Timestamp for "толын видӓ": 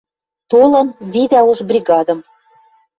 0.51-1.41